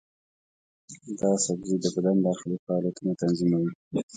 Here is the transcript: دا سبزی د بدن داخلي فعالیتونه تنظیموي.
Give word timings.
دا 1.19 1.31
سبزی 1.45 1.75
د 1.81 1.85
بدن 1.95 2.17
داخلي 2.27 2.57
فعالیتونه 2.65 3.11
تنظیموي. 3.21 3.71